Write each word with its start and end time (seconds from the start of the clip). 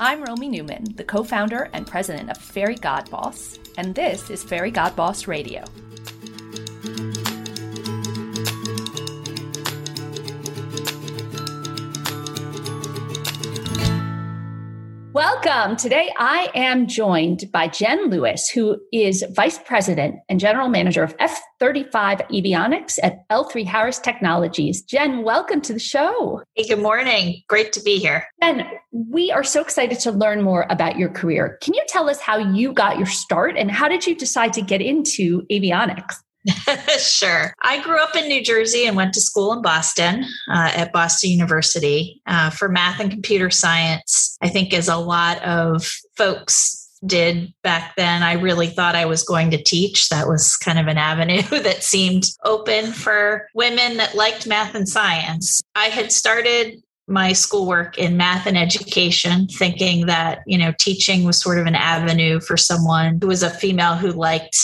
I'm 0.00 0.24
Romy 0.24 0.48
Newman, 0.48 0.96
the 0.96 1.04
co 1.04 1.22
founder 1.22 1.70
and 1.72 1.86
president 1.86 2.28
of 2.28 2.38
Fairygodboss, 2.38 3.58
and 3.78 3.94
this 3.94 4.28
is 4.28 4.44
Fairygodboss 4.44 5.28
Radio. 5.28 5.62
Welcome. 15.44 15.76
Today 15.76 16.10
I 16.16 16.48
am 16.54 16.86
joined 16.86 17.50
by 17.52 17.68
Jen 17.68 18.08
Lewis, 18.08 18.48
who 18.48 18.78
is 18.92 19.22
Vice 19.32 19.58
President 19.58 20.16
and 20.30 20.40
General 20.40 20.70
Manager 20.70 21.02
of 21.02 21.14
F35 21.18 21.90
Avionics 22.30 22.98
at 23.02 23.28
L3Harris 23.28 24.02
Technologies. 24.02 24.80
Jen, 24.82 25.22
welcome 25.22 25.60
to 25.62 25.74
the 25.74 25.78
show. 25.78 26.42
Hey, 26.54 26.66
good 26.66 26.78
morning. 26.78 27.42
Great 27.46 27.74
to 27.74 27.82
be 27.82 27.98
here. 27.98 28.26
Jen, 28.42 28.66
we 28.92 29.30
are 29.32 29.44
so 29.44 29.60
excited 29.60 29.98
to 30.00 30.12
learn 30.12 30.40
more 30.40 30.66
about 30.70 30.96
your 30.96 31.10
career. 31.10 31.58
Can 31.60 31.74
you 31.74 31.82
tell 31.88 32.08
us 32.08 32.20
how 32.20 32.38
you 32.38 32.72
got 32.72 32.96
your 32.96 33.06
start 33.06 33.56
and 33.58 33.70
how 33.70 33.88
did 33.88 34.06
you 34.06 34.16
decide 34.16 34.54
to 34.54 34.62
get 34.62 34.80
into 34.80 35.42
avionics? 35.52 36.14
sure. 36.98 37.54
I 37.62 37.82
grew 37.82 38.02
up 38.02 38.14
in 38.14 38.28
New 38.28 38.42
Jersey 38.42 38.86
and 38.86 38.96
went 38.96 39.14
to 39.14 39.20
school 39.20 39.52
in 39.52 39.62
Boston 39.62 40.24
uh, 40.50 40.70
at 40.74 40.92
Boston 40.92 41.30
University 41.30 42.20
uh, 42.26 42.50
for 42.50 42.68
math 42.68 43.00
and 43.00 43.10
computer 43.10 43.50
science. 43.50 44.36
I 44.42 44.48
think, 44.48 44.74
as 44.74 44.88
a 44.88 44.96
lot 44.96 45.42
of 45.42 45.90
folks 46.16 46.80
did 47.06 47.52
back 47.62 47.96
then, 47.96 48.22
I 48.22 48.34
really 48.34 48.68
thought 48.68 48.94
I 48.94 49.06
was 49.06 49.22
going 49.22 49.50
to 49.52 49.62
teach. 49.62 50.08
That 50.08 50.28
was 50.28 50.56
kind 50.56 50.78
of 50.78 50.86
an 50.86 50.98
avenue 51.04 51.42
that 51.42 51.82
seemed 51.82 52.24
open 52.44 52.86
for 52.92 53.48
women 53.54 53.96
that 53.96 54.14
liked 54.14 54.46
math 54.46 54.74
and 54.74 54.88
science. 54.88 55.62
I 55.74 55.86
had 55.86 56.12
started 56.12 56.82
my 57.06 57.32
schoolwork 57.32 57.98
in 57.98 58.16
math 58.16 58.46
and 58.46 58.56
education 58.56 59.46
thinking 59.46 60.06
that 60.06 60.38
you 60.46 60.56
know 60.56 60.72
teaching 60.78 61.24
was 61.24 61.38
sort 61.38 61.58
of 61.58 61.66
an 61.66 61.74
avenue 61.74 62.40
for 62.40 62.56
someone 62.56 63.18
who 63.20 63.26
was 63.26 63.42
a 63.42 63.50
female 63.50 63.94
who 63.94 64.10
liked 64.10 64.56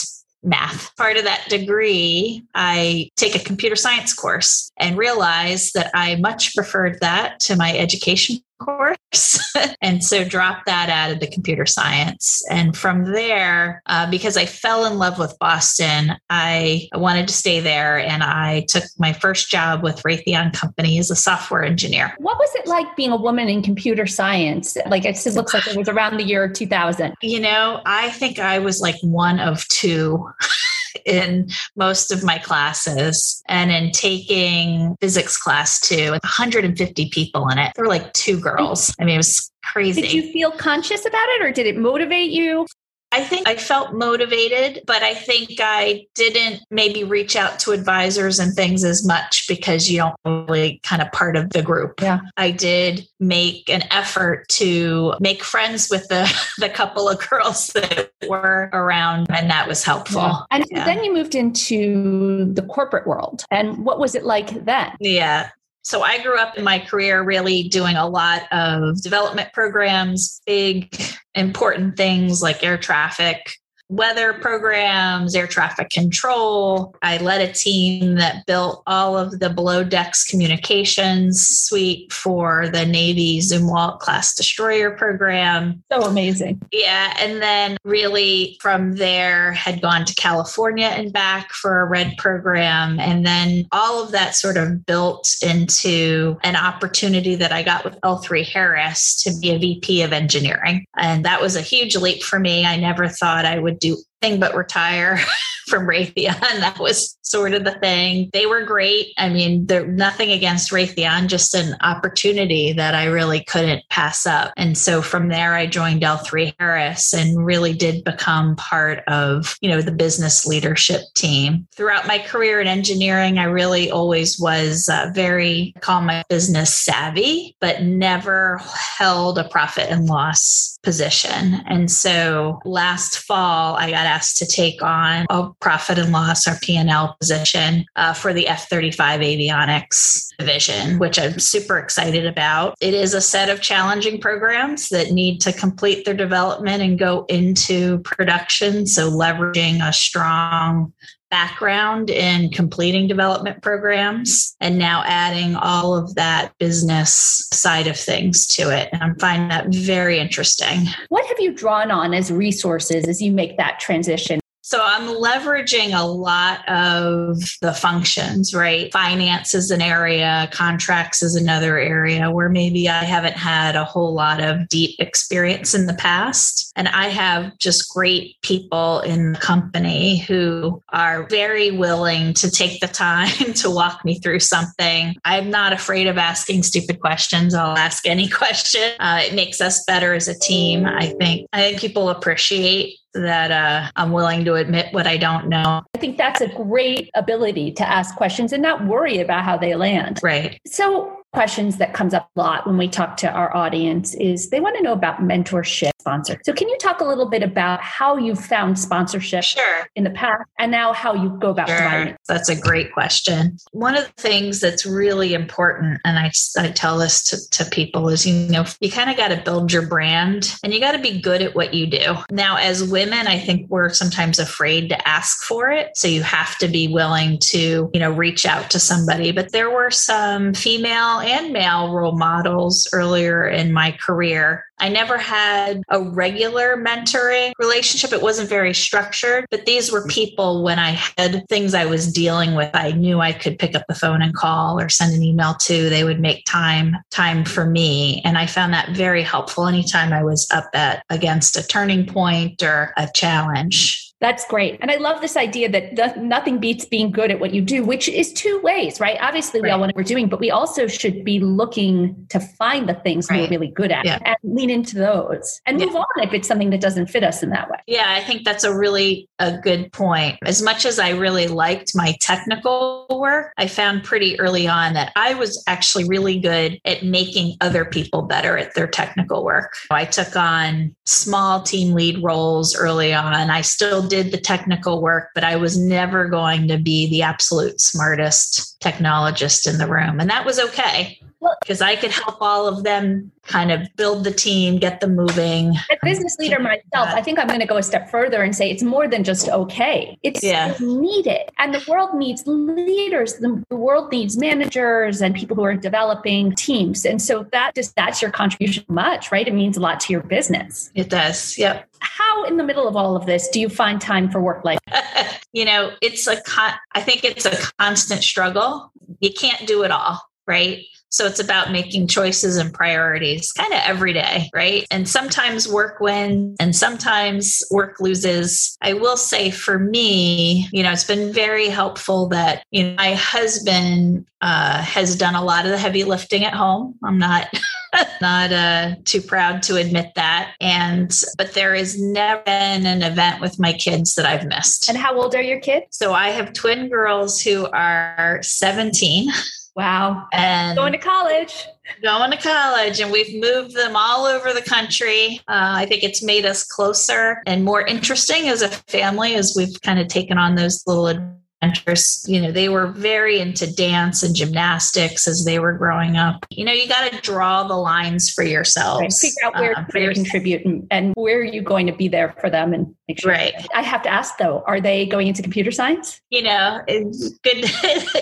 math. 0.43 0.95
Part 0.97 1.17
of 1.17 1.25
that 1.25 1.47
degree, 1.49 2.43
I 2.55 3.11
take 3.17 3.35
a 3.35 3.45
computer 3.45 3.77
science 3.77 4.15
course 4.15 4.71
and 4.79 4.97
realize 4.97 5.73
that 5.73 5.91
I 5.95 6.17
much 6.17 6.55
preferred 6.55 6.99
that 7.01 7.41
to 7.41 7.57
my 7.57 7.77
education 7.77 8.39
course. 8.61 9.55
and 9.83 10.05
so 10.05 10.25
dropped 10.25 10.67
that 10.67 10.89
out 10.89 11.11
of 11.11 11.21
the 11.21 11.27
computer 11.27 11.67
science. 11.67 12.45
And 12.51 12.77
from 12.77 13.13
there, 13.13 13.83
uh, 13.87 14.09
because 14.11 14.37
I 14.37 14.47
fell 14.47 14.85
in 14.85 14.99
love 14.99 15.19
with 15.19 15.37
Boston, 15.41 16.17
I 16.29 16.89
wanted 16.95 17.27
to 17.29 17.35
stay 17.35 17.61
there. 17.61 17.99
And 17.99 18.23
I 18.23 18.67
took 18.69 18.85
my 18.99 19.13
first 19.13 19.51
job 19.51 19.83
with 19.83 20.03
Raytheon 20.03 20.53
Company 20.53 20.99
as 20.99 21.11
a 21.11 21.17
software 21.17 21.65
engineer. 21.65 22.15
What 22.19 22.39
was 22.39 22.55
it 22.55 22.67
like 22.67 22.95
being 22.97 23.11
a 23.11 23.17
woman 23.17 23.49
in 23.49 23.63
computer 23.63 24.07
science? 24.07 24.77
Like 24.87 25.05
it 25.05 25.19
looks 25.35 25.53
like 25.53 25.67
it 25.67 25.77
was 25.77 25.89
around 25.89 26.19
the 26.19 26.25
year 26.25 26.49
2000. 26.49 27.15
You 27.23 27.41
know, 27.41 27.81
I 27.87 28.11
think 28.11 28.39
I 28.39 28.59
was 28.59 28.81
like 28.81 28.97
one 29.03 29.41
of 29.41 29.67
two. 29.69 30.31
in 31.05 31.49
most 31.77 32.11
of 32.11 32.25
my 32.25 32.39
classes 32.39 33.43
and 33.49 33.71
in 33.71 33.91
taking 33.93 34.97
physics 35.01 35.37
class 35.37 35.81
too, 35.81 36.11
150 36.13 37.09
people 37.11 37.49
in 37.49 37.59
it. 37.59 37.73
There 37.75 37.85
were 37.85 37.89
like 37.89 38.13
two 38.13 38.39
girls. 38.41 38.95
I 39.01 39.05
mean, 39.05 39.15
it 39.15 39.19
was 39.19 39.51
crazy. 39.65 40.03
Did 40.03 40.13
you 40.13 40.33
feel 40.33 40.51
conscious 40.51 41.07
about 41.07 41.29
it 41.31 41.43
or 41.43 41.53
did 41.53 41.67
it 41.67 41.77
motivate 41.77 42.31
you? 42.31 42.67
I 43.13 43.25
think 43.25 43.49
I 43.49 43.57
felt 43.57 43.93
motivated, 43.93 44.85
but 44.87 45.03
I 45.03 45.15
think 45.15 45.53
I 45.59 46.07
didn't 46.15 46.63
maybe 46.71 47.03
reach 47.03 47.35
out 47.35 47.59
to 47.61 47.73
advisors 47.73 48.39
and 48.39 48.55
things 48.55 48.85
as 48.85 49.05
much 49.05 49.47
because 49.49 49.91
you 49.91 49.99
don't 49.99 50.15
really 50.25 50.81
kind 50.85 51.03
of 51.03 51.11
part 51.11 51.37
of 51.37 51.51
the 51.51 51.63
group. 51.63 52.01
Yeah. 52.01 52.21
I 52.37 52.53
did 52.53 53.09
make 53.19 53.69
an 53.69 53.83
effort 53.91 54.49
to 54.51 55.15
make 55.19 55.43
friends 55.43 55.89
with 55.91 56.07
the, 56.09 56.33
the 56.59 56.69
couple 56.69 57.09
of 57.09 57.29
girls 57.29 57.69
that 57.69 58.13
were 58.29 58.71
around, 58.73 59.27
and 59.31 59.51
that 59.51 59.67
was 59.67 59.83
helpful. 59.83 60.21
Yeah. 60.21 60.41
And 60.53 60.65
yeah. 60.71 60.85
then 60.85 61.03
you 61.03 61.13
moved 61.13 61.35
into 61.35 62.53
the 62.53 62.63
corporate 62.63 63.07
world. 63.07 63.45
And 63.51 63.85
what 63.85 63.99
was 63.99 64.15
it 64.15 64.25
like 64.25 64.65
then? 64.65 64.93
Yeah. 65.01 65.51
So 65.83 66.03
I 66.03 66.23
grew 66.23 66.37
up 66.37 66.59
in 66.59 66.65
my 66.65 66.79
career 66.79 67.23
really 67.23 67.69
doing 67.69 67.97
a 67.97 68.07
lot 68.07 68.43
of 68.53 69.03
development 69.03 69.53
programs, 69.53 70.43
big 70.47 70.95
important 71.35 71.97
things 71.97 72.43
like 72.43 72.65
air 72.65 72.79
traffic 72.79 73.53
weather 73.91 74.33
programs, 74.35 75.35
air 75.35 75.47
traffic 75.47 75.91
control. 75.91 76.95
I 77.03 77.19
led 77.19 77.41
a 77.41 77.53
team 77.53 78.15
that 78.15 78.47
built 78.47 78.83
all 78.87 79.19
of 79.19 79.41
the 79.41 79.51
below 79.51 79.83
decks 79.83 80.25
communications 80.25 81.47
suite 81.47 82.13
for 82.13 82.69
the 82.69 82.87
Navy 82.87 83.41
Zumwalt 83.41 83.99
class 83.99 84.35
destroyer 84.35 84.93
program. 84.93 85.83
So 85.91 86.03
amazing. 86.03 86.63
Yeah. 86.73 87.15
And 87.19 87.43
then 87.43 87.77
really 87.85 88.57
from 88.61 88.97
there 88.97 89.53
had 89.53 89.83
gone 89.83 90.05
to 90.05 90.15
California 90.15 90.87
and 90.87 91.13
back 91.13 91.51
for 91.51 91.81
a 91.81 91.87
red 91.87 92.17
program. 92.17 93.01
And 93.01 93.27
then 93.27 93.67
all 93.73 94.03
of 94.03 94.13
that 94.13 94.37
sort 94.37 94.57
of 94.57 94.87
built 94.87 95.35
into 95.43 96.39
an 96.45 96.55
opportunity 96.55 97.35
that 97.35 97.51
I 97.51 97.65
got 97.65 97.85
with 97.85 98.01
L3Harris 98.03 99.23
to 99.25 99.37
be 99.41 99.51
a 99.51 99.59
VP 99.59 100.03
of 100.03 100.13
engineering. 100.13 100.85
And 100.97 101.25
that 101.25 101.41
was 101.41 101.57
a 101.57 101.61
huge 101.61 101.97
leap 101.97 102.23
for 102.23 102.39
me. 102.39 102.65
I 102.65 102.77
never 102.77 103.09
thought 103.09 103.45
I 103.45 103.59
would 103.59 103.80
do 103.81 103.97
thing 104.21 104.41
but 104.41 104.55
retire 104.55 105.19
from 105.71 105.87
Raytheon. 105.87 106.39
That 106.61 106.79
was 106.79 107.17
sort 107.23 107.55
of 107.55 107.65
the 107.65 107.79
thing. 107.79 108.29
They 108.33 108.45
were 108.45 108.65
great. 108.65 109.15
I 109.17 109.29
mean, 109.29 109.67
they're 109.67 109.87
nothing 109.87 110.31
against 110.31 110.73
Raytheon, 110.73 111.29
just 111.29 111.55
an 111.55 111.77
opportunity 111.81 112.73
that 112.73 112.95
I 112.95 113.05
really 113.05 113.45
couldn't 113.45 113.89
pass 113.89 114.27
up. 114.27 114.53
And 114.57 114.77
so 114.77 115.01
from 115.01 115.29
there, 115.29 115.55
I 115.55 115.67
joined 115.67 116.03
L3Harris 116.03 117.15
and 117.15 117.47
really 117.47 117.73
did 117.73 118.05
become 118.05 118.57
part 118.57 119.05
of, 119.07 119.57
you 119.61 119.71
know, 119.71 119.81
the 119.81 119.93
business 119.93 120.45
leadership 120.45 121.03
team. 121.15 121.67
Throughout 121.75 122.07
my 122.07 122.19
career 122.19 122.61
in 122.61 122.67
engineering, 122.67 123.39
I 123.39 123.45
really 123.45 123.91
always 123.91 124.39
was 124.39 124.89
uh, 124.89 125.11
very, 125.15 125.73
call 125.81 126.03
my 126.03 126.25
business 126.29 126.75
savvy, 126.75 127.57
but 127.61 127.83
never 127.83 128.61
held 128.99 129.39
a 129.39 129.49
profit 129.49 129.89
and 129.89 130.07
loss 130.07 130.79
position. 130.83 131.63
And 131.67 131.91
so 131.91 132.61
last 132.65 133.19
fall, 133.19 133.77
I 133.77 133.91
got 133.91 134.07
asked 134.11 134.37
to 134.39 134.47
take 134.47 134.83
on 134.83 135.25
a 135.31 135.49
profit 135.61 135.99
and 135.99 136.13
loss 136.13 136.49
or 136.49 136.57
P&L 136.63 137.17
position 137.21 137.87
uh, 137.97 138.13
for 138.13 138.33
the 138.33 138.49
F-35 138.49 138.97
avionics 138.99 140.29
division, 140.39 140.99
which 140.99 141.19
I'm 141.19 141.39
super 141.39 141.79
excited 141.79 142.27
about. 142.27 142.75
It 142.81 142.95
is 142.95 143.15
a 143.15 143.21
set 143.21 143.49
of 143.49 143.61
challenging 143.61 144.21
programs 144.21 144.89
that 144.89 145.13
need 145.13 145.41
to 145.43 145.53
complete 145.53 146.05
their 146.05 146.15
development 146.15 146.83
and 146.83 146.99
go 146.99 147.25
into 147.29 147.99
production. 148.01 148.87
So 148.87 149.11
leveraging 149.11 149.87
a 149.87 149.93
strong 149.93 150.93
background 151.31 152.11
in 152.11 152.51
completing 152.51 153.07
development 153.07 153.63
programs 153.63 154.57
and 154.61 154.79
now 154.79 155.03
adding 155.07 155.55
all 155.55 155.95
of 155.97 156.15
that 156.17 156.53
business 156.59 157.47
side 157.53 157.87
of 157.87 157.97
things 157.97 158.47
to 158.49 158.71
it. 158.71 158.89
And 158.93 159.03
I'm 159.03 159.19
finding 159.19 159.49
that 159.49 159.69
very 159.69 160.19
interesting. 160.19 160.87
What 161.09 161.27
have 161.27 161.39
you 161.39 161.53
drawn 161.53 161.91
on 161.91 162.15
as 162.15 162.33
resources 162.33 163.07
as 163.07 163.23
you 163.23 163.33
make 163.33 163.57
that 163.59 163.79
transition 163.81 164.41
so 164.71 164.81
I'm 164.85 165.09
leveraging 165.09 165.99
a 165.99 166.07
lot 166.07 166.61
of 166.69 167.39
the 167.61 167.75
functions, 167.75 168.55
right? 168.55 168.93
Finance 168.93 169.53
is 169.53 169.73
an 169.73 169.83
area, 169.83 170.49
contracts 170.53 171.25
is 171.25 171.35
another 171.35 171.77
area 171.77 172.31
where 172.31 172.49
maybe 172.49 172.89
I 172.89 173.03
haven't 173.03 173.35
had 173.35 173.75
a 173.75 173.85
whole 173.85 174.15
lot 174.15 174.41
of 174.41 174.69
deep 174.69 174.95
experience 175.01 175.75
in 175.75 175.87
the 175.87 175.95
past. 175.95 176.71
And 176.77 176.87
I 176.87 177.09
have 177.09 177.59
just 177.59 177.93
great 177.93 178.41
people 178.43 179.01
in 179.01 179.33
the 179.33 179.41
company 179.41 180.19
who 180.19 180.81
are 180.91 181.27
very 181.29 181.73
willing 181.73 182.33
to 182.35 182.49
take 182.49 182.79
the 182.79 182.87
time 182.87 183.53
to 183.55 183.71
walk 183.71 184.05
me 184.05 184.21
through 184.21 184.39
something. 184.39 185.17
I'm 185.25 185.51
not 185.51 185.73
afraid 185.73 186.07
of 186.07 186.17
asking 186.17 186.63
stupid 186.63 187.01
questions. 187.01 187.55
I'll 187.55 187.77
ask 187.77 188.07
any 188.07 188.29
question. 188.41 188.93
Uh, 189.01 189.23
it 189.25 189.35
makes 189.35 189.61
us 189.61 189.83
better 189.85 190.15
as 190.15 190.29
a 190.29 190.39
team. 190.39 190.87
I 190.87 191.07
think 191.19 191.49
I 191.53 191.59
think 191.59 191.81
people 191.81 192.09
appreciate 192.09 193.00
that 193.15 193.51
uh, 193.51 193.91
I'm 193.97 194.13
willing 194.13 194.45
to 194.45 194.55
admit 194.55 194.93
what 194.93 195.07
I 195.07 195.17
don't 195.17 195.49
know. 195.49 195.83
I 195.95 195.99
think 195.99 196.17
that's 196.19 196.41
a 196.41 196.49
great 196.49 197.11
ability 197.15 197.73
to 197.73 197.89
ask 197.89 198.15
questions 198.17 198.53
and 198.53 198.63
not 198.63 198.87
worry 198.87 199.19
about 199.19 199.45
how 199.45 199.57
they 199.57 199.75
land. 199.75 200.21
Right. 200.23 200.61
So, 200.67 201.20
questions 201.33 201.77
that 201.79 201.95
comes 201.95 202.15
up 202.15 202.29
a 202.37 202.41
lot 202.41 202.67
when 202.67 202.77
we 202.77 202.89
talk 202.89 203.17
to 203.19 203.31
our 203.31 203.55
audience 203.57 204.15
is 204.15 204.51
they 204.51 204.61
want 204.61 204.77
to 204.77 204.83
know 204.83 204.93
about 204.93 205.21
mentorship 205.21 205.91
sponsor. 206.01 206.41
So 206.45 206.53
can 206.53 206.69
you 206.69 206.77
talk 206.79 207.01
a 207.01 207.05
little 207.05 207.29
bit 207.29 207.43
about 207.43 207.81
how 207.81 208.17
you 208.17 208.35
found 208.35 208.79
sponsorship 208.79 209.45
sure. 209.45 209.87
in 209.95 210.05
the 210.05 210.11
past 210.11 210.43
and 210.59 210.71
now 210.71 210.93
how 210.93 211.15
you 211.15 211.37
go 211.41 211.51
about 211.51 211.69
sure. 211.69 211.77
providing 211.77 212.15
it? 212.15 212.21
That's 212.27 212.49
a 212.49 212.59
great 212.59 212.93
question. 212.93 213.59
One 213.73 213.97
of 213.97 214.07
the 214.07 214.23
things 214.23 214.61
that's 214.61 214.87
really 214.87 215.35
important, 215.35 216.01
and 216.05 216.19
I, 216.19 216.33
I 216.59 216.71
tell 216.71 216.99
this 216.99 217.23
to, 217.25 217.65
to 217.65 217.71
people 217.71 218.09
is, 218.09 218.27
you 218.27 218.51
know, 218.51 218.65
you 218.81 218.91
kind 218.91 219.11
of 219.11 219.17
got 219.17 219.29
to 219.29 219.43
build 219.45 219.73
your 219.73 219.87
brand 219.87 220.55
and 220.65 220.73
you 220.73 220.81
got 220.81 220.93
to 220.93 220.99
be 220.99 221.21
good 221.21 221.43
at 221.43 221.55
what 221.55 221.75
you 221.75 221.87
do. 221.87 222.17
Now, 222.31 222.57
as 222.57 222.83
women, 222.83 223.27
I 223.27 223.39
think 223.39 223.69
we're 223.69 223.91
sometimes 223.91 224.39
afraid 224.39 224.89
to 224.89 225.09
ask 225.09 225.43
for 225.45 225.71
it. 225.71 225.97
So 225.97 226.09
you 226.09 226.23
have 226.23 226.57
to 226.59 226.69
be 226.69 226.89
willing 226.89 227.39
to, 227.39 227.91
you 227.93 228.01
know, 228.01 228.11
reach 228.11 228.47
out 228.47 228.71
to 228.71 228.81
somebody. 228.81 229.33
But 229.33 229.53
there 229.53 229.71
were 229.71 229.91
some 229.91 230.55
female 230.55 231.20
and 231.21 231.53
male 231.53 231.93
role 231.93 232.17
models 232.17 232.89
earlier 232.93 233.47
in 233.47 233.73
my 233.73 233.93
career. 233.93 234.65
I 234.79 234.89
never 234.89 235.19
had 235.19 235.83
a 235.91 236.01
regular 236.01 236.77
mentoring 236.77 237.53
relationship. 237.59 238.13
It 238.13 238.23
wasn't 238.23 238.49
very 238.49 238.73
structured, 238.73 239.47
but 239.51 239.67
these 239.67 239.93
were 239.93 240.07
people 240.07 240.63
when 240.63 240.79
I 240.79 240.99
had 241.19 241.47
things 241.49 241.75
I 241.75 241.85
was 241.85 242.13
dealing 242.13 242.55
with, 242.55 242.71
I 242.73 242.93
knew 242.93 243.21
I 243.21 243.33
could 243.33 243.59
pick 243.59 243.75
up 243.75 243.85
the 243.89 243.95
phone 243.95 244.23
and 244.23 244.35
call 244.35 244.81
or 244.81 244.89
send 244.89 245.15
an 245.15 245.23
email 245.23 245.55
to. 245.55 245.91
They 245.91 246.05
would 246.05 246.21
make 246.21 246.45
time 246.47 246.97
time 247.11 247.45
for 247.45 247.67
me, 247.67 248.23
and 248.25 248.39
I 248.39 248.47
found 248.47 248.73
that 248.73 248.97
very 248.97 249.23
helpful 249.23 249.67
anytime 249.67 250.13
I 250.13 250.25
was 250.25 250.49
up 250.51 250.71
at 250.75 251.05
against 251.11 251.57
a 251.57 251.67
turning 251.67 252.07
point 252.07 252.63
or 252.63 252.93
a 252.97 253.09
challenge. 253.15 254.10
That's 254.21 254.47
great. 254.47 254.79
And 254.83 254.91
I 254.91 254.97
love 254.97 255.23
this 255.23 255.37
idea 255.37 255.71
that 255.71 256.19
nothing 256.19 256.59
beats 256.59 256.85
being 256.85 257.11
good 257.11 257.31
at 257.31 257.41
what 257.41 257.55
you 257.55 257.63
do, 257.63 257.83
which 257.83 258.07
is 258.09 258.33
two 258.35 258.61
ways, 258.63 259.01
right? 259.01 259.17
Obviously, 259.21 259.63
we 259.63 259.71
all 259.71 259.81
want 259.81 259.91
what 259.91 259.97
we're 259.97 260.03
doing, 260.03 260.29
but 260.29 260.41
we 260.41 260.51
also 260.51 260.87
should 260.87 261.25
be 261.25 261.41
looking 261.41 262.27
to 262.29 262.39
find 262.39 262.87
the 262.87 262.95
things 262.95 263.31
right. 263.31 263.43
we're 263.43 263.49
really 263.49 263.73
good 263.73 263.91
at 263.91 264.05
yeah. 264.05 264.19
and 264.27 264.37
lean 264.43 264.69
into 264.69 264.97
those 264.97 265.61
and 265.65 265.79
move 265.79 265.97
on 265.97 266.05
if 266.19 266.35
it's 266.35 266.47
something 266.47 266.69
that 266.71 266.83
doesn't 266.83 267.07
fit 267.07 267.25
us 267.25 267.43
in 267.43 267.49
that 267.51 267.71
way. 267.71 267.79
Yeah, 267.87 268.13
I 268.13 268.21
think 268.21 268.45
that's 268.45 268.63
a 268.63 268.77
really 268.77 269.29
a 269.39 269.57
good 269.57 269.91
point. 269.93 270.39
As 270.45 270.61
much 270.61 270.85
as 270.85 270.99
I 270.99 271.11
really 271.11 271.49
liked 271.49 271.93
my 271.95 272.15
technical 272.21 273.07
work, 273.11 273.53
I 273.57 273.69
found 273.69 274.05
pretty 274.05 274.39
early 274.39 274.69
on 274.69 274.93
that 274.95 275.13
I 275.17 275.33
was 275.33 275.65
actually 275.67 276.05
really 276.05 276.39
good 276.39 276.79
at 276.85 277.03
making 277.03 277.57
other 277.63 277.87
people 277.87 278.23
better 278.23 278.59
at 278.59 278.75
their 278.75 278.87
technical 278.87 279.45
work. 279.45 279.73
I 279.91 280.05
took 280.05 280.37
on 280.37 280.95
small 281.07 281.63
team 281.63 281.95
lead 281.95 282.23
roles 282.23 282.77
early 282.77 283.15
on. 283.15 283.51
I 283.51 283.63
still 283.63 284.10
did 284.11 284.33
the 284.33 284.39
technical 284.39 285.01
work, 285.01 285.31
but 285.35 285.45
I 285.45 285.57
was 285.57 285.79
never 285.79 286.29
going 286.29 286.69
to 286.69 286.77
be 286.77 287.09
the 287.09 287.23
absolute 287.23 287.81
smartest 287.81 288.79
technologist 288.81 289.67
in 289.67 289.79
the 289.79 289.87
room. 289.87 290.21
And 290.21 290.29
that 290.29 290.45
was 290.45 290.59
okay 290.59 291.20
because 291.61 291.81
I 291.81 291.97
could 291.97 292.11
help 292.11 292.39
all 292.41 292.67
of 292.67 292.85
them 292.85 293.31
kind 293.45 293.73
of 293.73 293.89
build 293.97 294.25
the 294.25 294.31
team, 294.31 294.79
get 294.79 295.01
them 295.01 295.17
moving. 295.17 295.71
As 295.71 295.85
a 295.91 295.99
business 296.05 296.37
leader 296.39 296.59
myself, 296.59 297.09
I 297.09 297.23
think 297.23 297.39
I'm 297.39 297.49
going 297.49 297.61
to 297.61 297.67
go 297.67 297.79
a 297.79 297.83
step 297.83 298.11
further 298.11 298.43
and 298.43 298.55
say 298.55 298.71
it's 298.71 298.83
more 298.83 299.09
than 299.09 299.25
just 299.25 299.49
okay. 299.49 300.19
It's 300.23 300.43
yeah. 300.43 300.75
needed. 300.81 301.51
And 301.59 301.75
the 301.75 301.85
world 301.89 302.15
needs 302.15 302.47
leaders. 302.47 303.35
The 303.37 303.65
world 303.71 304.13
needs 304.13 304.37
managers 304.37 305.21
and 305.21 305.35
people 305.35 305.57
who 305.57 305.65
are 305.65 305.75
developing 305.75 306.55
teams. 306.55 307.05
And 307.05 307.21
so 307.21 307.45
that 307.53 307.75
just 307.75 307.97
that's 307.97 308.21
your 308.21 308.31
contribution 308.31 308.85
much, 308.89 309.33
right? 309.33 309.47
It 309.47 309.55
means 309.55 309.77
a 309.77 309.81
lot 309.81 310.01
to 310.01 310.13
your 310.13 310.23
business. 310.23 310.91
It 310.95 311.09
does. 311.09 311.57
Yep. 311.59 311.89
How 312.01 312.45
in 312.45 312.57
the 312.57 312.65
middle 312.65 312.87
of 312.87 312.97
all 312.97 313.17
of 313.17 313.27
this 313.27 313.49
do 313.49 313.61
you 313.61 313.69
find 313.69 314.01
time 314.01 314.31
for 314.31 314.41
work 314.41 314.65
life? 314.65 314.79
you 315.53 315.65
know, 315.65 315.93
it's 316.01 316.27
a 316.27 316.41
con- 316.43 316.79
I 316.93 317.01
think 317.01 317.25
it's 317.25 317.47
a 317.47 317.57
constant 317.79 318.23
struggle. 318.23 318.93
You 319.21 319.33
can't 319.33 319.67
do 319.67 319.83
it 319.83 319.91
all, 319.91 320.21
right? 320.47 320.85
So 321.11 321.27
it's 321.27 321.41
about 321.41 321.73
making 321.73 322.07
choices 322.07 322.57
and 322.57 322.73
priorities 322.73 323.53
kind 323.53 323.73
of 323.73 323.81
every 323.85 324.13
day, 324.13 324.49
right? 324.55 324.87
And 324.91 325.09
sometimes 325.09 325.69
work 325.69 326.01
wins 326.01 326.57
and 326.61 326.75
sometimes 326.75 327.63
work 327.71 328.01
loses. 328.01 328.77
I 328.81 328.93
will 328.93 329.17
say 329.17 329.51
for 329.51 329.79
me, 329.79 330.69
you 330.73 330.83
know, 330.83 330.93
it's 330.93 331.05
been 331.05 331.33
very 331.33 331.69
helpful 331.69 332.29
that, 332.29 332.65
you 332.71 332.85
know, 332.85 332.95
my 332.95 333.15
husband 333.15 334.27
uh, 334.41 334.83
has 334.83 335.17
done 335.17 335.35
a 335.35 335.45
lot 335.45 335.65
of 335.65 335.73
the 335.73 335.79
heavy 335.79 336.05
lifting 336.05 336.45
at 336.45 336.55
home. 336.55 336.99
I'm 337.05 337.19
not. 337.19 337.49
not 338.21 338.53
uh, 338.53 338.95
too 339.05 339.21
proud 339.21 339.65
to 339.65 339.75
admit 339.75 340.13
that 340.15 340.55
and 340.61 341.25
but 341.37 341.55
there 341.55 341.75
has 341.75 342.01
never 342.01 342.41
been 342.43 342.87
an 342.87 343.03
event 343.03 343.41
with 343.41 343.59
my 343.59 343.73
kids 343.73 344.15
that 344.15 344.25
i've 344.25 344.47
missed 344.47 344.89
and 344.89 344.97
how 344.97 345.21
old 345.21 345.35
are 345.35 345.43
your 345.43 345.59
kids 345.59 345.87
so 345.91 346.13
i 346.13 346.29
have 346.29 346.53
twin 346.53 346.89
girls 346.89 347.41
who 347.41 347.67
are 347.73 348.39
17 348.43 349.29
Wow. 349.77 350.27
And 350.33 350.77
going 350.77 350.93
to 350.93 350.99
college. 350.99 351.67
Going 352.03 352.31
to 352.31 352.37
college. 352.37 353.01
And 353.01 353.11
we've 353.13 353.41
moved 353.41 353.75
them 353.75 353.97
all 353.97 354.27
over 354.27 354.53
the 354.53 354.63
country. 354.63 355.41
Uh, 355.49 355.75
I 355.77 355.87
think 355.87 356.03
it's 356.03 356.23
made 356.23 356.45
us 356.45 356.65
closer 356.65 357.43
and 357.47 357.65
more 357.65 357.83
interesting 357.83 358.49
as 358.49 358.63
a 358.63 358.69
family 358.69 359.35
as 359.35 359.55
we've 359.57 359.81
kind 359.83 359.99
of 359.99 360.09
taken 360.09 360.39
on 360.39 360.57
those 360.57 360.83
little 360.87 361.07
adventures. 361.07 362.25
You 362.29 362.41
know, 362.41 362.53
they 362.53 362.69
were 362.69 362.89
very 362.89 363.39
into 363.39 363.73
dance 363.73 364.23
and 364.23 364.35
gymnastics 364.35 365.29
as 365.29 365.45
they 365.45 365.59
were 365.59 365.75
growing 365.75 366.17
up. 366.17 366.47
You 366.51 366.65
know, 366.65 366.73
you 366.73 366.89
got 366.89 367.11
to 367.11 367.21
draw 367.21 367.65
the 367.65 367.77
lines 367.77 368.31
for 368.31 368.43
yourselves. 368.43 369.01
Right. 369.01 369.13
Figure 369.13 369.45
out 369.45 369.55
where 369.55 369.79
um, 369.79 369.87
to 369.87 370.15
contribute 370.15 370.65
and, 370.65 370.87
and, 370.91 371.15
where 371.15 371.39
are 371.39 371.45
you 371.45 371.63
going 371.63 371.87
to 371.87 371.93
be 371.93 372.09
there 372.09 372.35
for 372.41 372.51
them 372.51 372.73
and 372.73 372.95
sure. 373.19 373.33
Right. 373.33 373.55
I 373.75 373.83
have 373.83 374.03
to 374.03 374.09
ask 374.09 374.37
though, 374.39 374.63
are 374.67 374.81
they 374.81 375.07
going 375.07 375.27
into 375.27 375.43
computer 375.43 375.71
science? 375.71 376.21
You 376.31 376.43
know, 376.43 376.81
it's 376.87 377.31
good, 377.39 377.65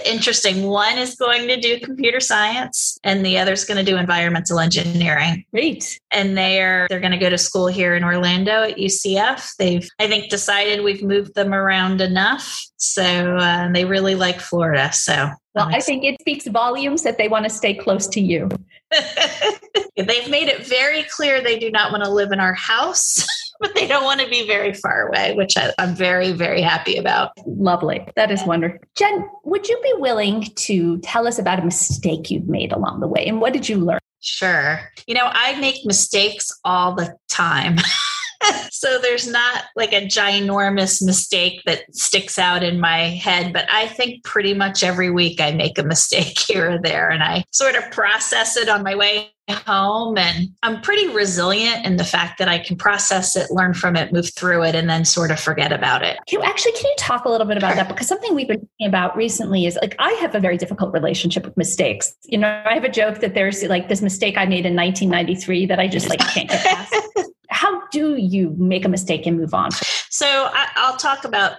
interesting. 0.07 0.65
One 0.65 0.99
is 0.99 1.15
going 1.17 1.49
to 1.49 1.61
do 1.61 1.81
computer 1.81 2.21
science 2.21 2.99
and 3.05 3.25
the 3.25 3.39
other 3.39 3.53
is 3.53 3.65
going 3.65 3.85
to 3.85 3.91
do 3.91 3.97
environmental 3.97 4.59
engineering. 4.59 5.45
Great. 5.53 6.01
And 6.11 6.37
they're 6.37 6.87
they're 6.89 7.01
going 7.01 7.13
to 7.13 7.19
go 7.19 7.31
to 7.31 7.39
school 7.39 7.67
here 7.67 7.95
in 7.95 8.05
Orlando 8.05 8.63
at 8.63 8.77
UCF. 8.77 9.57
They've 9.57 9.89
I 9.99 10.07
think 10.07 10.31
decided 10.31 10.83
we've 10.83 11.03
moved 11.03 11.35
them 11.35 11.53
around 11.55 12.01
enough. 12.01 12.65
So 12.77 13.03
uh, 13.03 13.71
they 13.73 13.85
really 13.85 14.15
like 14.15 14.41
Florida. 14.41 14.93
So, 14.93 15.31
well, 15.55 15.69
I 15.69 15.81
think 15.81 16.05
it 16.05 16.17
speaks 16.21 16.47
volumes 16.47 17.03
that 17.03 17.19
they 17.19 17.29
want 17.29 17.45
to 17.45 17.51
stay 17.51 17.75
close 17.75 18.07
to 18.09 18.21
you. 18.21 18.49
They've 19.97 20.31
made 20.31 20.49
it 20.49 20.65
very 20.67 21.03
clear 21.05 21.41
they 21.41 21.59
do 21.59 21.71
not 21.71 21.91
want 21.91 22.05
to 22.05 22.11
live 22.11 22.31
in 22.31 22.41
our 22.41 22.55
house. 22.55 23.27
but 23.61 23.75
they 23.75 23.87
don't 23.87 24.05
want 24.05 24.21
to 24.21 24.29
be 24.29 24.47
very 24.47 24.73
far 24.73 25.09
away, 25.09 25.35
which 25.35 25.57
I, 25.57 25.73
am 25.79 25.95
very, 25.95 26.33
very 26.33 26.63
happy 26.63 26.97
about. 26.97 27.33
Lovely. 27.47 28.07
That 28.17 28.31
is 28.31 28.43
wonderful. 28.45 28.79
Jen, 28.95 29.29
would 29.45 29.69
you 29.69 29.81
be 29.83 29.95
willing 29.97 30.43
to 30.43 30.99
tell 30.99 31.27
us 31.27 31.39
about 31.39 31.59
a 31.59 31.65
mistake 31.65 32.31
you've 32.31 32.49
made 32.49 32.73
along 32.73 33.01
the 33.01 33.09
way 33.09 33.27
and 33.27 33.41
what 33.41 33.53
did 33.53 33.69
you 33.69 33.79
learn? 33.79 33.99
Sure. 34.21 34.81
You 35.07 35.15
know, 35.15 35.31
I 35.33 35.59
make 35.61 35.85
mistakes 35.85 36.51
all 36.65 36.95
the 36.95 37.17
time. 37.29 37.77
so 38.71 38.99
there's 38.99 39.27
not 39.27 39.65
like 39.77 39.93
a 39.93 40.07
ginormous 40.07 41.05
mistake 41.05 41.63
that 41.67 41.83
sticks 41.95 42.39
out 42.39 42.63
in 42.63 42.81
my 42.81 43.09
head, 43.09 43.53
but 43.53 43.67
I 43.71 43.89
think 43.89 44.25
pretty 44.25 44.55
much 44.55 44.83
every 44.83 45.11
week 45.11 45.41
I 45.41 45.53
make 45.53 45.79
a 45.79 45.83
mistake 45.83 46.39
here 46.49 46.73
or 46.73 46.79
there 46.79 47.09
and 47.11 47.23
I 47.23 47.45
sort 47.53 47.75
of 47.75 47.91
process 47.91 48.57
it 48.57 48.69
on 48.69 48.83
my 48.83 48.95
way 48.95 49.31
home 49.51 50.19
and 50.19 50.49
I'm 50.63 50.83
pretty 50.83 51.09
resilient 51.09 51.87
in 51.87 51.97
the 51.97 52.05
fact 52.05 52.39
that 52.39 52.49
I 52.49 52.59
can 52.59 52.77
process 52.77 53.35
it, 53.35 53.51
learn 53.51 53.73
from 53.73 53.97
it, 53.97 54.13
move 54.13 54.31
through 54.35 54.65
it, 54.65 54.75
and 54.75 54.91
then 54.91 55.07
sort 55.07 55.31
of 55.31 55.41
forget 55.41 55.73
about 55.73 56.03
it. 56.03 56.19
Can 56.29 56.41
you, 56.41 56.45
actually, 56.45 56.73
can 56.73 56.85
you 56.85 56.95
talk 56.99 57.25
a 57.25 57.31
little 57.31 57.47
bit 57.47 57.57
about 57.57 57.77
that? 57.77 57.89
Because 57.89 58.07
something 58.07 58.35
we've 58.35 58.49
been 58.49 58.61
talking 58.61 58.89
about 58.89 59.17
recently 59.17 59.65
is 59.65 59.79
like 59.81 59.97
I 59.99 60.13
have 60.21 60.35
a 60.35 60.41
very 60.41 60.59
difficult 60.59 60.93
relationship 60.93 61.47
with 61.47 61.57
mistakes. 61.57 62.15
You 62.25 62.39
know, 62.39 62.63
I 62.67 62.75
have 62.75 62.85
a 62.85 62.91
joke 62.91 63.21
that 63.21 63.35
there's 63.35 63.63
like 63.65 63.89
this 63.89 64.03
mistake 64.03 64.37
I 64.37 64.45
made 64.45 64.67
in 64.67 64.77
1993 64.77 65.67
that 65.67 65.81
I 65.81 65.89
just 65.89 66.11
like 66.11 66.21
can't 66.21 66.49
get 66.49 66.63
past. 66.63 66.95
How 67.59 67.89
do 67.89 68.15
you 68.15 68.55
make 68.57 68.85
a 68.85 68.89
mistake 68.89 69.27
and 69.27 69.37
move 69.37 69.53
on? 69.53 69.73
So 70.11 70.27
I, 70.27 70.69
I'll 70.77 70.97
talk 70.97 71.25
about 71.25 71.55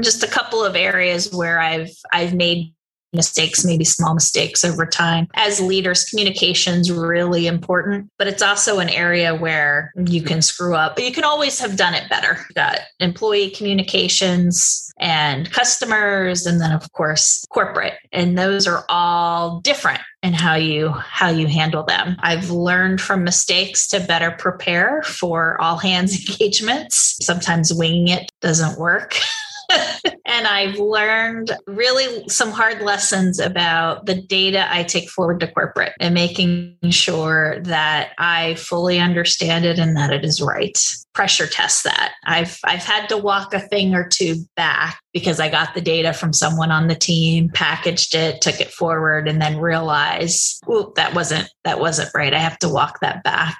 just 0.00 0.22
a 0.22 0.28
couple 0.28 0.64
of 0.64 0.76
areas 0.76 1.32
where 1.32 1.58
I've 1.58 1.90
I've 2.12 2.34
made 2.34 2.72
mistakes, 3.12 3.64
maybe 3.64 3.84
small 3.84 4.14
mistakes 4.14 4.64
over 4.64 4.86
time. 4.86 5.28
As 5.34 5.60
leaders, 5.60 6.04
communication's 6.04 6.90
really 6.90 7.46
important, 7.46 8.10
but 8.18 8.26
it's 8.26 8.42
also 8.42 8.78
an 8.78 8.88
area 8.88 9.34
where 9.34 9.92
you 10.06 10.22
can 10.22 10.42
screw 10.42 10.74
up, 10.74 10.96
but 10.96 11.04
you 11.04 11.12
can 11.12 11.24
always 11.24 11.58
have 11.60 11.76
done 11.76 11.94
it 11.94 12.08
better. 12.08 12.38
You've 12.48 12.54
got 12.54 12.78
employee 13.00 13.50
communications 13.50 14.90
and 15.00 15.50
customers 15.50 16.46
and 16.46 16.60
then 16.60 16.72
of 16.72 16.92
course 16.92 17.44
corporate 17.50 17.94
and 18.12 18.38
those 18.38 18.66
are 18.66 18.84
all 18.90 19.60
different 19.60 20.00
in 20.22 20.34
how 20.34 20.54
you 20.54 20.90
how 20.90 21.30
you 21.30 21.46
handle 21.46 21.82
them 21.82 22.16
i've 22.20 22.50
learned 22.50 23.00
from 23.00 23.24
mistakes 23.24 23.88
to 23.88 23.98
better 24.00 24.30
prepare 24.30 25.02
for 25.02 25.60
all 25.60 25.78
hands 25.78 26.28
engagements 26.28 27.16
sometimes 27.22 27.72
winging 27.72 28.08
it 28.08 28.30
doesn't 28.40 28.78
work 28.78 29.18
and 30.26 30.46
I've 30.46 30.78
learned 30.78 31.56
really 31.66 32.28
some 32.28 32.50
hard 32.50 32.82
lessons 32.82 33.38
about 33.38 34.06
the 34.06 34.20
data 34.20 34.66
I 34.72 34.82
take 34.82 35.08
forward 35.08 35.40
to 35.40 35.48
corporate 35.48 35.92
and 36.00 36.14
making 36.14 36.76
sure 36.90 37.60
that 37.62 38.12
I 38.18 38.54
fully 38.54 38.98
understand 38.98 39.64
it 39.64 39.78
and 39.78 39.96
that 39.96 40.12
it 40.12 40.24
is 40.24 40.40
right. 40.40 40.78
Pressure 41.12 41.46
test 41.46 41.84
that. 41.84 42.12
I've 42.24 42.58
I've 42.64 42.84
had 42.84 43.08
to 43.08 43.16
walk 43.16 43.52
a 43.52 43.60
thing 43.60 43.94
or 43.94 44.08
two 44.08 44.36
back 44.56 45.00
because 45.12 45.40
I 45.40 45.48
got 45.48 45.74
the 45.74 45.80
data 45.80 46.12
from 46.12 46.32
someone 46.32 46.70
on 46.70 46.86
the 46.86 46.94
team, 46.94 47.50
packaged 47.52 48.14
it, 48.14 48.40
took 48.40 48.60
it 48.60 48.70
forward, 48.70 49.28
and 49.28 49.42
then 49.42 49.58
realized, 49.58 50.62
oh, 50.68 50.92
that 50.96 51.14
wasn't 51.14 51.50
that 51.64 51.80
wasn't 51.80 52.10
right. 52.14 52.32
I 52.32 52.38
have 52.38 52.58
to 52.60 52.68
walk 52.68 53.00
that 53.00 53.24
back. 53.24 53.58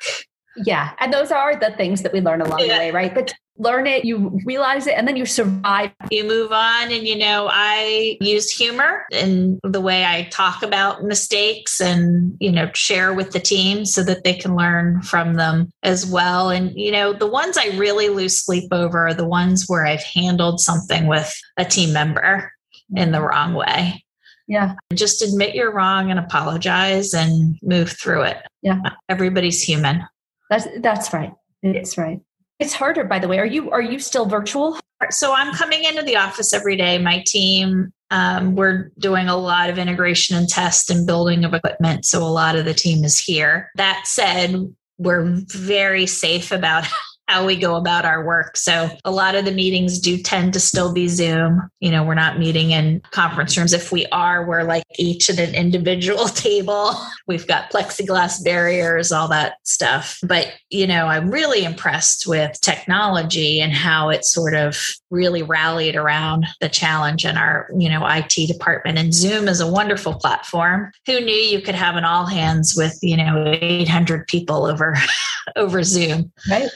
Yeah. 0.56 0.90
And 0.98 1.12
those 1.12 1.30
are 1.30 1.56
the 1.56 1.70
things 1.72 2.02
that 2.02 2.12
we 2.12 2.20
learn 2.20 2.40
along 2.40 2.60
yeah. 2.60 2.66
the 2.66 2.78
way, 2.78 2.90
right? 2.90 3.14
But 3.14 3.32
learn 3.56 3.86
it, 3.86 4.04
you 4.06 4.40
realize 4.46 4.86
it, 4.86 4.94
and 4.94 5.06
then 5.06 5.16
you 5.16 5.26
survive. 5.26 5.90
You 6.10 6.24
move 6.24 6.50
on. 6.50 6.90
And, 6.90 7.06
you 7.06 7.16
know, 7.16 7.48
I 7.50 8.16
use 8.20 8.50
humor 8.50 9.04
in 9.12 9.60
the 9.62 9.82
way 9.82 10.04
I 10.04 10.24
talk 10.30 10.62
about 10.62 11.04
mistakes 11.04 11.80
and, 11.80 12.36
you 12.40 12.50
know, 12.50 12.70
share 12.74 13.12
with 13.12 13.32
the 13.32 13.38
team 13.38 13.84
so 13.84 14.02
that 14.04 14.24
they 14.24 14.34
can 14.34 14.56
learn 14.56 15.02
from 15.02 15.34
them 15.34 15.70
as 15.82 16.06
well. 16.06 16.48
And, 16.50 16.72
you 16.74 16.90
know, 16.90 17.12
the 17.12 17.26
ones 17.26 17.58
I 17.58 17.76
really 17.76 18.08
lose 18.08 18.42
sleep 18.42 18.72
over 18.72 19.08
are 19.08 19.14
the 19.14 19.28
ones 19.28 19.66
where 19.66 19.86
I've 19.86 20.02
handled 20.02 20.60
something 20.60 21.06
with 21.06 21.32
a 21.58 21.64
team 21.64 21.92
member 21.92 22.52
in 22.96 23.12
the 23.12 23.22
wrong 23.22 23.54
way 23.54 24.02
Yeah. 24.48 24.74
Just 24.92 25.22
admit 25.22 25.54
you're 25.54 25.72
wrong 25.72 26.10
and 26.10 26.18
apologize 26.18 27.14
and 27.14 27.56
move 27.62 27.92
through 27.92 28.22
it. 28.22 28.38
Yeah. 28.62 28.80
Everybody's 29.08 29.62
human. 29.62 30.02
That's 30.50 30.66
that's 30.80 31.12
right. 31.12 31.32
It's 31.62 31.96
right. 31.96 32.20
It's 32.58 32.74
harder, 32.74 33.04
by 33.04 33.20
the 33.20 33.28
way. 33.28 33.38
Are 33.38 33.46
you 33.46 33.70
are 33.70 33.80
you 33.80 33.98
still 33.98 34.26
virtual? 34.26 34.78
So 35.08 35.32
I'm 35.32 35.54
coming 35.54 35.84
into 35.84 36.02
the 36.02 36.16
office 36.16 36.52
every 36.52 36.76
day. 36.76 36.98
My 36.98 37.24
team, 37.26 37.90
um, 38.10 38.54
we're 38.54 38.90
doing 38.98 39.28
a 39.28 39.36
lot 39.36 39.70
of 39.70 39.78
integration 39.78 40.36
and 40.36 40.46
test 40.46 40.90
and 40.90 41.06
building 41.06 41.44
of 41.44 41.54
equipment. 41.54 42.04
So 42.04 42.22
a 42.22 42.28
lot 42.28 42.56
of 42.56 42.66
the 42.66 42.74
team 42.74 43.02
is 43.02 43.18
here. 43.18 43.70
That 43.76 44.02
said, 44.04 44.74
we're 44.98 45.40
very 45.46 46.04
safe 46.04 46.52
about 46.52 46.86
how 47.30 47.46
we 47.46 47.54
go 47.54 47.76
about 47.76 48.04
our 48.04 48.24
work. 48.24 48.56
So 48.56 48.90
a 49.04 49.10
lot 49.12 49.36
of 49.36 49.44
the 49.44 49.52
meetings 49.52 50.00
do 50.00 50.18
tend 50.18 50.52
to 50.54 50.60
still 50.60 50.92
be 50.92 51.06
Zoom. 51.06 51.70
You 51.78 51.92
know, 51.92 52.02
we're 52.02 52.14
not 52.14 52.40
meeting 52.40 52.72
in 52.72 53.00
conference 53.12 53.56
rooms. 53.56 53.72
If 53.72 53.92
we 53.92 54.04
are, 54.06 54.44
we're 54.44 54.64
like 54.64 54.82
each 54.98 55.30
at 55.30 55.38
an 55.38 55.54
individual 55.54 56.24
table. 56.28 56.92
We've 57.28 57.46
got 57.46 57.70
plexiglass 57.70 58.42
barriers, 58.42 59.12
all 59.12 59.28
that 59.28 59.54
stuff. 59.62 60.18
But, 60.24 60.52
you 60.70 60.88
know, 60.88 61.06
I'm 61.06 61.30
really 61.30 61.64
impressed 61.64 62.26
with 62.26 62.60
technology 62.62 63.60
and 63.60 63.72
how 63.72 64.08
it 64.08 64.24
sort 64.24 64.54
of 64.54 64.76
really 65.10 65.44
rallied 65.44 65.94
around 65.94 66.46
the 66.60 66.68
challenge 66.68 67.24
in 67.24 67.36
our, 67.36 67.68
you 67.78 67.88
know, 67.88 68.04
IT 68.06 68.48
department. 68.48 68.98
And 68.98 69.14
Zoom 69.14 69.46
is 69.46 69.60
a 69.60 69.70
wonderful 69.70 70.14
platform. 70.14 70.90
Who 71.06 71.20
knew 71.20 71.32
you 71.32 71.60
could 71.60 71.76
have 71.76 71.94
an 71.94 72.04
all 72.04 72.26
hands 72.26 72.74
with, 72.76 72.98
you 73.02 73.16
know, 73.16 73.56
800 73.60 74.26
people 74.26 74.66
over 74.66 74.96
over 75.56 75.84
Zoom? 75.84 76.32
Right. 76.50 76.68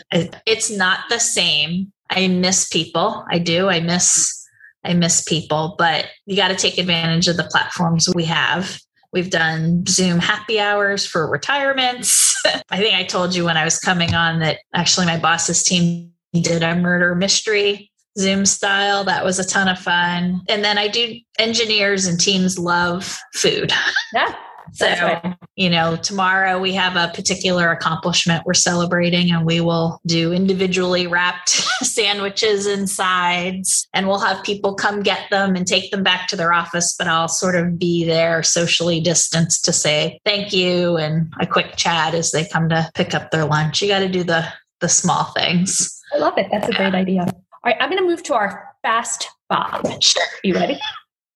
It's 0.46 0.70
not 0.70 1.00
the 1.08 1.18
same. 1.18 1.92
I 2.10 2.28
miss 2.28 2.68
people. 2.68 3.24
I 3.30 3.38
do. 3.38 3.68
I 3.68 3.80
miss 3.80 4.40
I 4.84 4.92
miss 4.92 5.24
people, 5.24 5.76
but 5.78 6.06
you 6.26 6.36
got 6.36 6.48
to 6.48 6.56
take 6.56 6.76
advantage 6.76 7.26
of 7.26 7.38
the 7.38 7.44
platforms 7.44 8.06
we 8.14 8.24
have. 8.26 8.78
We've 9.14 9.30
done 9.30 9.86
Zoom 9.86 10.18
happy 10.18 10.60
hours 10.60 11.06
for 11.06 11.30
retirements. 11.30 12.34
I 12.70 12.78
think 12.78 12.94
I 12.94 13.04
told 13.04 13.34
you 13.34 13.44
when 13.44 13.56
I 13.56 13.64
was 13.64 13.78
coming 13.78 14.14
on 14.14 14.40
that 14.40 14.58
actually 14.74 15.06
my 15.06 15.18
boss's 15.18 15.62
team 15.62 16.12
did 16.34 16.62
a 16.62 16.76
murder 16.76 17.14
mystery 17.14 17.90
Zoom 18.18 18.44
style. 18.44 19.04
That 19.04 19.24
was 19.24 19.38
a 19.38 19.44
ton 19.44 19.68
of 19.68 19.78
fun. 19.78 20.42
And 20.48 20.64
then 20.64 20.78
I 20.78 20.88
do 20.88 21.18
engineers 21.38 22.06
and 22.06 22.20
teams 22.20 22.58
love 22.58 23.18
food. 23.34 23.72
Yeah. 24.12 24.32
So, 24.74 24.86
right. 24.86 25.36
you 25.54 25.70
know, 25.70 25.94
tomorrow 25.94 26.58
we 26.58 26.72
have 26.74 26.96
a 26.96 27.12
particular 27.14 27.70
accomplishment 27.70 28.44
we're 28.44 28.54
celebrating, 28.54 29.30
and 29.30 29.46
we 29.46 29.60
will 29.60 30.00
do 30.04 30.32
individually 30.32 31.06
wrapped 31.06 31.48
sandwiches 31.82 32.66
and 32.66 32.90
sides, 32.90 33.86
and 33.94 34.08
we'll 34.08 34.18
have 34.18 34.42
people 34.42 34.74
come 34.74 35.02
get 35.02 35.30
them 35.30 35.54
and 35.54 35.64
take 35.64 35.92
them 35.92 36.02
back 36.02 36.26
to 36.28 36.36
their 36.36 36.52
office. 36.52 36.96
But 36.98 37.06
I'll 37.06 37.28
sort 37.28 37.54
of 37.54 37.78
be 37.78 38.04
there 38.04 38.42
socially 38.42 39.00
distanced 39.00 39.64
to 39.66 39.72
say 39.72 40.18
thank 40.24 40.52
you 40.52 40.96
and 40.96 41.32
a 41.40 41.46
quick 41.46 41.76
chat 41.76 42.12
as 42.12 42.32
they 42.32 42.44
come 42.44 42.68
to 42.70 42.90
pick 42.94 43.14
up 43.14 43.30
their 43.30 43.44
lunch. 43.44 43.80
You 43.80 43.86
got 43.86 44.00
to 44.00 44.08
do 44.08 44.24
the 44.24 44.44
the 44.80 44.88
small 44.88 45.24
things. 45.36 46.02
I 46.12 46.18
love 46.18 46.36
it. 46.36 46.48
That's 46.50 46.68
a 46.68 46.72
great 46.72 46.94
idea. 46.94 47.22
All 47.22 47.32
right, 47.64 47.76
I'm 47.80 47.88
going 47.88 48.02
to 48.02 48.08
move 48.08 48.24
to 48.24 48.34
our 48.34 48.74
fast 48.82 49.28
Bob. 49.48 49.86
Sure. 50.02 50.22
You 50.42 50.54
ready? 50.54 50.80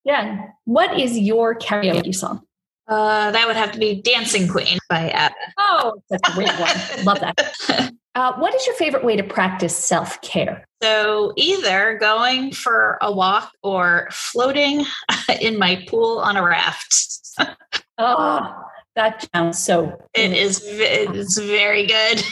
Yeah. 0.05 0.47
What 0.65 0.99
is 0.99 1.17
your 1.17 1.55
karaoke 1.55 2.15
song? 2.15 2.43
Uh, 2.89 3.31
that 3.31 3.47
would 3.47 3.57
have 3.57 3.73
to 3.73 3.79
be 3.79 4.01
Dancing 4.01 4.49
Queen 4.49 4.79
by 4.89 5.11
ABBA. 5.11 5.35
Oh, 5.59 6.03
that's 6.09 6.29
a 6.31 6.35
great 6.35 6.59
one. 6.59 7.05
Love 7.05 7.21
that. 7.21 7.93
Uh, 8.15 8.35
what 8.39 8.53
is 8.53 8.67
your 8.67 8.75
favorite 8.75 9.05
way 9.05 9.15
to 9.15 9.23
practice 9.23 9.77
self 9.77 10.21
care? 10.23 10.67
So, 10.83 11.33
either 11.37 11.97
going 11.99 12.51
for 12.51 12.99
a 13.01 13.13
walk 13.13 13.53
or 13.63 14.09
floating 14.11 14.85
in 15.41 15.57
my 15.57 15.85
pool 15.87 16.19
on 16.19 16.37
a 16.37 16.43
raft. 16.43 17.17
oh, 17.99 18.65
that 18.97 19.29
sounds 19.33 19.63
so. 19.63 19.97
It 20.15 20.33
is. 20.33 20.61
It's 20.65 21.39
very 21.39 21.87
good. 21.87 22.25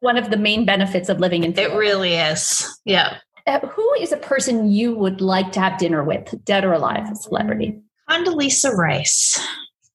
one 0.00 0.16
of 0.16 0.30
the 0.30 0.38
main 0.38 0.64
benefits 0.64 1.10
of 1.10 1.20
living 1.20 1.44
in. 1.44 1.52
Florida. 1.52 1.74
It 1.74 1.78
really 1.78 2.14
is. 2.14 2.80
Yeah. 2.86 3.18
Uh, 3.46 3.60
who 3.66 3.92
is 4.00 4.12
a 4.12 4.16
person 4.16 4.70
you 4.70 4.94
would 4.94 5.20
like 5.20 5.52
to 5.52 5.60
have 5.60 5.78
dinner 5.78 6.02
with, 6.02 6.34
dead 6.44 6.64
or 6.64 6.72
alive, 6.72 7.10
a 7.10 7.14
celebrity? 7.14 7.78
Condoleezza 8.08 8.74
Rice. 8.74 9.38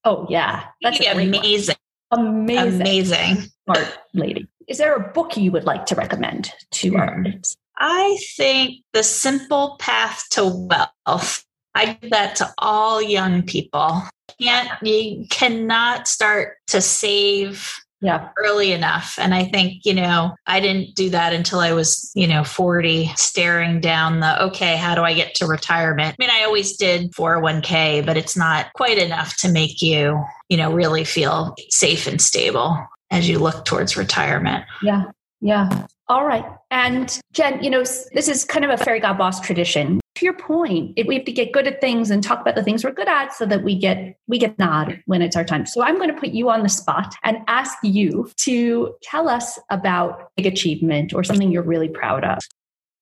Oh 0.06 0.28
yeah, 0.30 0.68
that's 0.82 1.00
amazing. 1.00 1.76
Amazing, 2.12 2.82
amazing, 2.82 3.38
smart 3.66 3.98
lady. 4.14 4.48
Is 4.68 4.78
there 4.78 4.96
a 4.96 5.12
book 5.12 5.36
you 5.36 5.52
would 5.52 5.66
like 5.66 5.88
to 5.88 5.96
recommend 5.96 6.52
to 6.72 6.92
mm. 6.92 7.00
our 7.00 7.20
audience? 7.20 7.58
I 7.78 8.18
think 8.38 8.84
The 8.94 9.04
Simple 9.04 9.76
Path 9.80 10.26
to 10.32 10.46
Wealth. 10.46 11.44
I 11.74 11.98
give 12.00 12.12
that 12.12 12.38
to 12.38 12.54
all 12.60 13.02
young 13.02 13.42
people. 13.44 14.04
Can't 14.40 14.70
you 14.82 15.26
cannot 15.30 16.08
start 16.08 16.58
to 16.68 16.82
save 16.82 17.74
yeah. 18.06 18.30
early 18.38 18.72
enough. 18.72 19.18
And 19.18 19.34
i 19.34 19.44
think 19.44 19.86
you 19.86 19.94
know 19.94 20.36
i 20.48 20.60
didn't 20.60 20.96
do 20.96 21.10
that 21.10 21.34
until 21.34 21.60
i 21.60 21.74
was 21.74 22.12
you 22.16 22.28
know 22.28 22.44
40 22.44 23.12
staring 23.16 23.82
down 23.82 24.20
the 24.20 24.44
okay 24.44 24.76
how 24.76 24.96
do 24.96 25.02
i 25.02 25.14
get 25.14 25.36
to 25.36 25.48
retirement? 25.48 26.16
I 26.20 26.24
mean 26.24 26.30
i 26.30 26.44
always 26.44 26.78
did 26.78 27.12
401k 27.12 28.06
but 28.06 28.18
it's 28.18 28.38
not 28.38 28.72
quite 28.74 28.98
enough 28.98 29.38
to 29.38 29.52
make 29.52 29.82
you 29.82 30.24
you 30.50 30.58
know 30.58 30.72
really 30.72 31.04
feel 31.04 31.56
safe 31.70 32.08
and 32.08 32.22
stable 32.22 32.78
as 33.12 33.28
you 33.30 33.40
look 33.40 33.66
towards 33.66 33.98
retirement. 33.98 34.66
Yeah. 34.82 35.06
Yeah. 35.42 35.88
All 36.08 36.26
right. 36.26 36.46
And 36.72 37.20
jen 37.34 37.64
you 37.64 37.70
know 37.70 37.80
this 37.80 38.28
is 38.28 38.46
kind 38.46 38.66
of 38.66 38.72
a 38.72 38.84
Fairygodboss 38.84 39.42
tradition 39.42 40.00
to 40.16 40.26
your 40.26 40.34
point, 40.34 40.94
it, 40.96 41.08
we 41.08 41.16
have 41.16 41.26
to 41.26 41.32
get 41.32 41.52
good 41.52 41.68
at 41.68 41.82
things 41.82 42.10
and 42.10 42.24
talk 42.24 42.42
about 42.42 42.56
the 42.56 42.64
things 42.64 42.84
we're 42.84 42.92
good 42.92 43.08
at 43.08 43.34
so 43.34 43.46
that 43.46 43.64
we 43.64 43.78
get 43.78 44.18
we 44.28 44.38
get 44.38 44.58
nod 44.58 45.02
when 45.06 45.22
it's 45.22 45.36
our 45.36 45.44
time. 45.44 45.66
So 45.66 45.84
I'm 45.84 45.98
going 45.98 46.14
to 46.14 46.20
put 46.20 46.30
you 46.30 46.50
on 46.50 46.64
the 46.64 46.70
spot 46.70 47.16
and 47.24 47.38
ask 47.48 47.78
you 47.84 48.32
to 48.38 48.96
tell 49.04 49.30
us 49.30 49.60
about 49.70 50.32
big 50.38 50.46
achievement 50.46 51.14
or 51.14 51.24
something 51.24 51.52
you're 51.52 51.64
really 51.64 51.90
proud 51.90 52.24
of. 52.24 52.40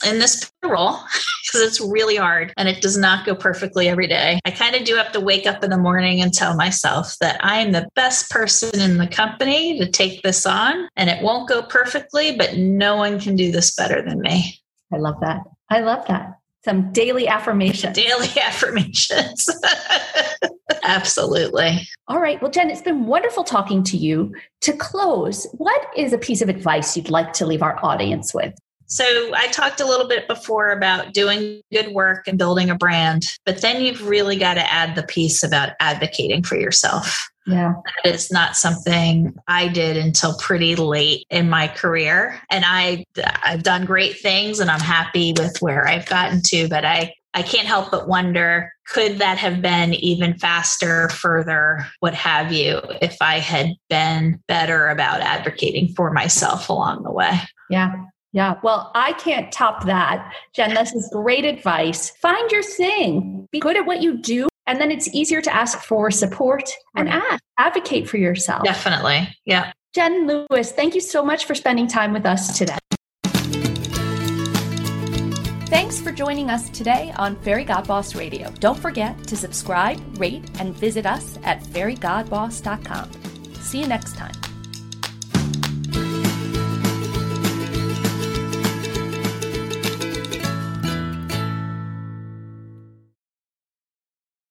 In 0.05 0.19
this 0.19 0.51
role, 0.63 0.97
because 1.45 1.61
it's 1.61 1.79
really 1.79 2.17
hard 2.17 2.51
and 2.57 2.67
it 2.67 2.81
does 2.81 2.97
not 2.97 3.25
go 3.25 3.35
perfectly 3.35 3.87
every 3.87 4.07
day. 4.07 4.39
I 4.43 4.51
kind 4.51 4.75
of 4.75 4.83
do 4.83 4.95
have 4.95 5.11
to 5.13 5.21
wake 5.21 5.45
up 5.45 5.63
in 5.63 5.69
the 5.69 5.77
morning 5.77 6.21
and 6.21 6.33
tell 6.33 6.55
myself 6.55 7.15
that 7.21 7.39
I 7.45 7.59
am 7.59 7.71
the 7.71 7.87
best 7.95 8.29
person 8.29 8.81
in 8.81 8.97
the 8.97 9.07
company 9.07 9.79
to 9.79 9.89
take 9.89 10.23
this 10.23 10.45
on 10.45 10.89
and 10.97 11.09
it 11.09 11.23
won't 11.23 11.47
go 11.47 11.61
perfectly, 11.61 12.35
but 12.35 12.57
no 12.57 12.97
one 12.97 13.19
can 13.19 13.35
do 13.35 13.51
this 13.51 13.75
better 13.75 14.01
than 14.01 14.19
me. 14.19 14.59
I 14.91 14.97
love 14.97 15.21
that. 15.21 15.43
I 15.69 15.79
love 15.79 16.05
that 16.07 16.33
some 16.65 16.91
daily 16.91 17.27
affirmations. 17.27 17.95
Daily 17.95 18.29
affirmations. 18.41 19.49
Absolutely. 20.83 21.87
All 22.07 22.19
right. 22.19 22.41
Well, 22.41 22.51
Jen, 22.51 22.69
it's 22.69 22.81
been 22.81 23.05
wonderful 23.05 23.43
talking 23.43 23.83
to 23.83 23.97
you. 23.97 24.33
To 24.61 24.73
close, 24.73 25.47
what 25.57 25.85
is 25.95 26.13
a 26.13 26.17
piece 26.17 26.41
of 26.41 26.49
advice 26.49 26.95
you'd 26.95 27.09
like 27.09 27.33
to 27.33 27.45
leave 27.45 27.61
our 27.61 27.83
audience 27.83 28.33
with? 28.33 28.53
So, 28.85 29.05
I 29.33 29.47
talked 29.47 29.79
a 29.79 29.87
little 29.87 30.07
bit 30.07 30.27
before 30.27 30.71
about 30.71 31.13
doing 31.13 31.61
good 31.71 31.93
work 31.93 32.27
and 32.27 32.37
building 32.37 32.69
a 32.69 32.75
brand, 32.75 33.23
but 33.45 33.61
then 33.61 33.81
you've 33.81 34.05
really 34.07 34.35
got 34.35 34.55
to 34.55 34.71
add 34.71 34.95
the 34.95 35.03
piece 35.03 35.41
about 35.41 35.71
advocating 35.79 36.43
for 36.43 36.57
yourself. 36.57 37.29
Yeah. 37.45 37.73
That 38.03 38.13
is 38.13 38.31
not 38.31 38.55
something 38.55 39.35
I 39.47 39.67
did 39.67 39.97
until 39.97 40.37
pretty 40.37 40.75
late 40.75 41.25
in 41.29 41.49
my 41.49 41.67
career. 41.67 42.39
And 42.49 42.63
I 42.65 43.05
I've 43.43 43.63
done 43.63 43.85
great 43.85 44.19
things 44.19 44.59
and 44.59 44.71
I'm 44.71 44.79
happy 44.79 45.33
with 45.37 45.61
where 45.61 45.87
I've 45.87 46.05
gotten 46.05 46.41
to, 46.47 46.67
but 46.67 46.85
I 46.85 47.13
I 47.33 47.41
can't 47.41 47.67
help 47.67 47.91
but 47.91 48.07
wonder 48.07 48.71
could 48.87 49.17
that 49.19 49.37
have 49.37 49.61
been 49.61 49.93
even 49.95 50.37
faster, 50.37 51.09
further, 51.09 51.87
what 51.99 52.13
have 52.13 52.51
you, 52.51 52.81
if 53.01 53.17
I 53.21 53.39
had 53.39 53.71
been 53.89 54.39
better 54.47 54.89
about 54.89 55.21
advocating 55.21 55.93
for 55.95 56.11
myself 56.11 56.69
along 56.69 57.03
the 57.03 57.11
way? 57.11 57.39
Yeah. 57.69 57.93
Yeah. 58.33 58.55
Well, 58.63 58.91
I 58.93 59.13
can't 59.13 59.51
top 59.51 59.85
that. 59.85 60.33
Jen, 60.53 60.73
this 60.73 60.93
is 60.93 61.09
great 61.13 61.45
advice. 61.45 62.11
Find 62.21 62.51
your 62.51 62.63
thing. 62.63 63.47
Be 63.51 63.59
good 63.59 63.77
at 63.77 63.85
what 63.85 64.01
you 64.01 64.17
do 64.17 64.47
and 64.67 64.79
then 64.79 64.91
it's 64.91 65.13
easier 65.13 65.41
to 65.41 65.53
ask 65.53 65.79
for 65.79 66.11
support 66.11 66.69
and 66.95 67.09
ask, 67.09 67.43
advocate 67.57 68.07
for 68.07 68.17
yourself. 68.17 68.63
Definitely. 68.63 69.27
Yeah. 69.45 69.71
Jen 69.93 70.27
Lewis, 70.27 70.71
thank 70.71 70.95
you 70.95 71.01
so 71.01 71.23
much 71.23 71.45
for 71.45 71.55
spending 71.55 71.87
time 71.87 72.13
with 72.13 72.25
us 72.25 72.57
today. 72.57 72.77
Thanks 75.67 75.99
for 75.99 76.11
joining 76.11 76.49
us 76.49 76.69
today 76.69 77.13
on 77.17 77.35
Fairygodboss 77.37 78.15
Radio. 78.17 78.51
Don't 78.59 78.77
forget 78.77 79.17
to 79.27 79.35
subscribe, 79.35 79.99
rate, 80.19 80.43
and 80.59 80.75
visit 80.75 81.05
us 81.05 81.37
at 81.43 81.63
fairygodboss.com. 81.63 83.11
See 83.55 83.81
you 83.81 83.87
next 83.87 84.15
time. 84.15 84.52